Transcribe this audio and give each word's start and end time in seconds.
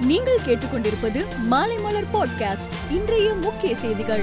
நீங்கள் 0.00 0.38
கேட்டுக்கொண்டிருப்பது 0.46 1.24
மாலைமலர் 1.50 2.06
பாட்காஸ்ட் 2.12 2.90
இன்றைய 2.90 3.34
முக்கிய 3.34 3.76
செய்திகள். 3.76 4.22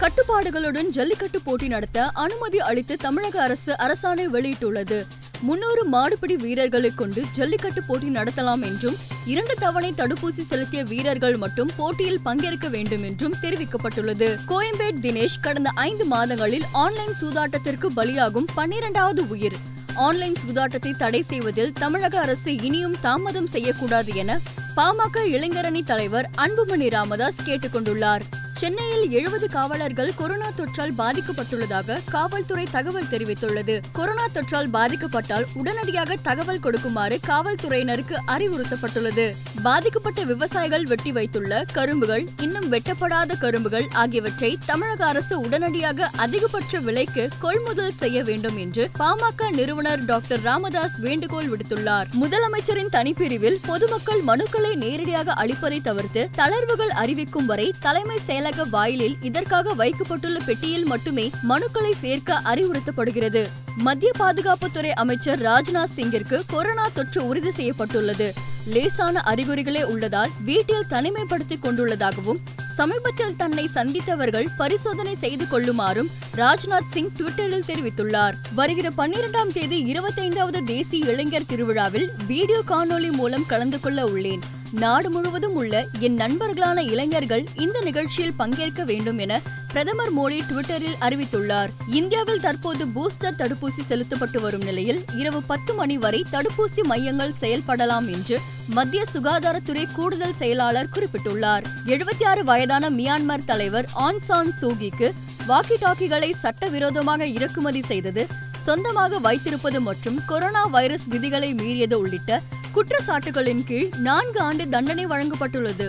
கட்டுப்பாடுகளுடன் 0.00 0.88
ஜல்லிக்கட்டு 0.88 1.40
போட்டி 1.40 1.68
நடத்த 1.68 2.08
அனுமதி 2.08 2.58
அளித்து 2.58 2.96
தமிழக 2.96 3.42
அரசு 3.42 3.72
அரசாணை 3.72 4.26
வெளியிட்டுள்ளது. 4.32 5.06
முன்னூறு 5.40 5.88
மாடுபிடி 5.92 6.34
வீரர்களை 6.34 6.90
கொண்டு 6.90 7.22
ஜல்லிக்கட்டு 7.32 7.82
போட்டி 7.82 8.08
நடத்தலாம் 8.08 8.62
என்றும் 8.62 8.96
இரண்டு 9.26 9.54
தவணை 9.54 9.92
தடுப்பூசி 9.96 10.46
செலுத்திய 10.46 10.84
வீரர்கள் 10.84 11.36
மட்டும் 11.36 11.70
போட்டியில் 11.76 12.20
பங்கேற்க 12.20 12.68
வேண்டும் 12.68 13.02
என்றும் 13.02 13.34
தெரிவிக்கப்பட்டுள்ளது. 13.42 14.38
கோயம்பேட் 14.48 15.00
தினேஷ் 15.02 15.40
கடந்த 15.40 15.70
ஐந்து 15.74 16.04
மாதங்களில் 16.04 16.64
ஆன்லைன் 16.72 17.14
சூதாட்டத்திற்கு 17.20 17.86
பலியாகும் 17.96 18.46
பன்னிரண்டாவது 18.54 19.28
உயிர். 19.28 19.56
ஆன்லைன் 19.94 20.36
சூதாட்டத்தை 20.46 20.96
தடை 20.96 21.22
செய்வதில் 21.22 21.72
தமிழக 21.72 22.20
அரசு 22.20 22.56
இனியும் 22.56 22.96
தாமதம் 23.00 23.46
செய்யக்கூடாது 23.46 24.14
என 24.14 24.40
பாமக 24.80 25.22
இளைஞரணி 25.24 25.84
தலைவர் 25.84 26.30
அன்புமணி 26.36 26.90
ராமதாஸ் 26.90 27.40
கேட்டுக்கொண்டுள்ளார். 27.44 28.22
சென்னையில் 28.60 29.10
எழுபது 29.10 29.48
காவலர்கள் 29.48 30.14
கொரோனா 30.16 30.48
தொற்றால் 30.56 30.92
பாதிக்கப்பட்டுள்ளதாக 30.98 31.98
காவல்துறை 32.10 32.66
தகவல் 32.70 33.08
தெரிவித்துள்ளது. 33.10 33.80
கொரோனா 33.92 34.26
தொற்றால் 34.34 34.68
பாதிக்கப்பட்டால் 34.72 35.46
உடனடியாக 35.54 36.16
தகவல் 36.16 36.58
கொடுக்குமாறு 36.58 37.20
காவல்துறையினருக்கு 37.28 38.16
அறிவுறுத்தப்பட்டுள்ளது. 38.26 39.34
பாதிக்கப்பட்ட 39.62 40.24
விவசாயிகள் 40.24 40.84
வெட்டி 40.84 41.12
வைத்துள்ள 41.12 41.64
கரும்புகள் 41.72 42.26
இன்னும் 42.40 42.72
வெட்டப்படாத 42.72 43.38
கரும்புகள் 43.38 43.86
ஆகியவற்றை 43.92 44.58
தமிழக 44.66 45.06
அரசு 45.06 45.40
உடனடியாக 45.40 46.10
அதிகபட்ச 46.16 46.78
விலைக்கு 46.78 47.28
கொள்முதல் 47.38 47.92
செய்ய 47.92 48.22
வேண்டும் 48.22 48.56
என்று 48.56 48.90
பாமக 48.98 49.50
நிறுவனர் 49.50 50.04
டாக்டர் 50.04 50.42
ராமதாஸ் 50.42 50.98
வேண்டுகோள் 50.98 51.48
விடுத்துள்ளார். 51.48 52.06
முதலமைச்சரின் 52.20 52.92
தனிப்பிரிவில் 52.92 53.58
பொதுமக்கள் 53.66 54.22
மனுக்களை 54.26 54.74
நேரடியாக 54.74 55.32
அளிப்பதை 55.32 55.80
தவிர்த்து 55.82 56.28
தளர்வுகள் 56.36 56.88
அறிவிக்கும் 56.88 57.46
வரை 57.46 57.74
தலைமை 57.80 58.18
செயலக 58.50 58.68
வாயிலில் 58.70 59.16
இதற்காக 59.20 59.72
வைக்கப்பட்டுள்ள 59.72 60.38
பெட்டியில் 60.38 60.84
மட்டுமே 60.84 61.30
மனுக்களை 61.48 61.92
சேர்க்க 61.98 62.40
அறிவுறுத்தப்படுகிறது. 62.44 63.48
மத்திய 63.76 64.12
பாதுகாப்புத்துறை 64.18 64.88
அமைச்சர் 64.88 65.42
ராஜ்நாத் 65.42 65.92
சிங்கிற்கு 65.96 66.42
கொரோனா 66.46 66.88
தொற்று 66.92 67.26
உறுதி 67.26 67.50
செய்யப்பட்டுள்ளது. 67.50 68.32
லேசான 68.66 69.22
அறிகுறிகளே 69.26 69.82
உள்ளதால் 69.82 70.30
வீட்டில் 70.44 70.86
தனிமைப்படுத்திக் 70.90 71.62
கொண்டுள்ளதாகவும் 71.62 72.40
சமீபத்தில் 72.74 73.36
தன்னை 73.36 73.68
சந்தித்தவர்கள் 73.74 74.46
பரிசோதனை 74.56 75.14
செய்து 75.14 75.44
கொள்ளுமாறும் 75.44 76.10
ராஜ்நாத் 76.36 76.90
சிங் 76.90 77.12
ட்விட்டரில் 77.18 77.66
தெரிவித்துள்ளார். 77.66 78.34
வருகிற 78.54 78.90
பன்னிரெண்டாம் 78.96 79.52
தேதி 79.52 79.92
இருபத்தைந்தாவது 79.92 80.64
தேசிய 80.64 81.12
இளைஞர் 81.12 81.46
திருவிழாவில் 81.46 82.10
வீடியோ 82.26 82.62
காணொலி 82.68 83.12
மூலம் 83.12 83.46
கலந்து 83.46 83.80
கொள்ள 83.80 84.04
உள்ளேன். 84.04 84.58
நாடு 84.72 85.10
முழுவதும் 85.10 85.54
உள்ள 85.54 85.86
என் 85.98 86.16
நண்பர்களான 86.18 86.90
இளைஞர்கள் 86.90 87.44
இந்த 87.54 87.80
நிகழ்ச்சியில் 87.80 88.34
பங்கேற்க 88.34 88.84
வேண்டும் 88.84 89.18
என 89.18 89.40
பிரதமர் 89.68 90.16
மோடி 90.16 90.38
ட்விட்டரில் 90.50 90.96
அறிவித்துள்ளார். 91.00 91.70
இந்தியாவில் 91.86 92.40
தற்போது 92.40 92.86
பூஸ்டர் 92.86 93.36
தடுப்பூசி 93.38 93.82
செலுத்தப்பட்டு 93.86 94.40
வரும் 94.40 94.62
நிலையில் 94.62 95.04
இரவு 95.14 95.42
பத்து 95.42 95.74
மணி 95.74 95.98
வரை 95.98 96.24
தடுப்பூசி 96.32 96.82
மையங்கள் 96.82 97.34
செயல்படலாம் 97.40 98.08
என்று 98.12 98.38
மத்திய 98.68 99.04
சுகாதாரத்துறை 99.12 99.86
கூடுதல் 99.92 100.34
செயலாளர் 100.34 100.92
குறிப்பிட்டுள்ளார். 100.94 101.62
எழுபத்தி 101.86 102.24
ஆறு 102.24 102.44
வயதான 102.44 102.90
மியான்மர் 102.90 103.44
தலைவர் 103.44 103.88
ஆன்சான் 103.92 104.52
சூகிக்கு 104.60 105.10
வாக்கி 105.46 105.76
டாக்கிகளை 105.80 106.30
சட்டவிரோதமாக 106.30 107.26
இறக்குமதி 107.26 107.82
செய்தது 107.82 108.26
சொந்தமாக 108.64 109.18
வைத்திருப்பது 109.18 109.80
மற்றும் 109.80 110.20
கொரோனா 110.26 110.64
வைரஸ் 110.64 111.06
விதிகளை 111.08 111.54
மீறியது 111.54 111.94
உள்ளிட்ட 111.94 112.42
குற்றச்சாட்டுகளின் 112.74 113.64
கீழ் 113.64 113.88
நான்கு 113.96 114.40
ஆண்டு 114.40 114.68
தண்டனை 114.68 115.06
வழங்கப்பட்டுள்ளது. 115.06 115.88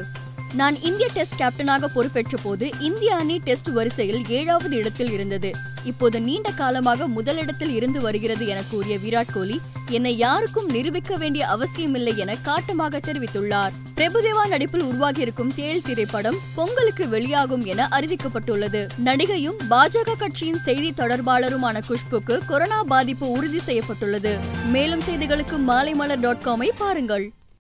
நான் 0.56 0.82
இந்திய 0.82 1.10
டெஸ்ட் 1.14 1.42
கேப்டனாக 1.42 1.86
பொறுப்பேற்ற 1.96 2.38
போது 2.44 2.70
இந்திய 2.80 3.16
அணி 3.16 3.38
டெஸ்ட் 3.38 3.68
வரிசையில் 3.68 4.28
ஏழாவது 4.28 4.76
இடத்தில் 4.76 5.12
இருந்தது. 5.12 5.52
இப்போது 5.84 6.22
நீண்ட 6.22 6.52
காலமாக 6.52 7.08
முதலிடத்தில் 7.08 7.70
இருந்து 7.70 8.02
வருகிறது 8.02 8.48
என 8.48 8.64
கூறிய 8.72 8.98
விராட் 8.98 9.32
கோலி 9.34 9.62
என்னை 9.90 10.18
யாருக்கும் 10.18 10.70
நிரூபிக்க 10.70 11.16
வேண்டிய 11.16 11.48
அவசியமில்லை 11.48 12.18
என 12.18 12.36
காட்டமாக 12.44 13.00
தெரிவித்துள்ளார். 13.00 13.72
பிரபுதேவா 13.96 14.48
நடிப்பில் 14.48 14.84
உருவாகியிருக்கும் 14.84 15.54
தேல் 15.56 15.82
திரைப்படம் 15.82 16.38
பொங்கலுக்கு 16.56 17.10
வெளியாகும் 17.10 17.66
என 17.66 17.88
அறிவிக்கப்பட்டுள்ளது. 17.92 18.88
நடிகையும் 19.06 19.58
பாஜக 19.70 20.16
கட்சியின் 20.18 20.60
செய்தி 20.60 20.94
தொடர்பாளருமான 20.98 21.82
குஷ்புக்கு 21.90 22.46
கொரோனா 22.46 22.84
பாதிப்பு 22.84 23.32
உறுதி 23.32 23.60
செய்யப்பட்டுள்ளது. 23.60 24.38
மேலும் 24.72 25.02
செய்திகளுக்கு 25.02 25.58
மாலைமலர் 25.68 26.20
டாட் 26.20 26.46
காமை 26.46 26.70
பாருங்கள். 26.78 27.32